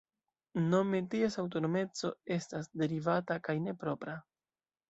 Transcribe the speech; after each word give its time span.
Nome 0.71 1.01
ties 1.11 1.37
aŭtonomeco 1.43 2.11
estas 2.39 2.73
"derivata", 2.85 3.39
kaj 3.49 3.59
ne 3.67 3.79
"propra". 3.85 4.21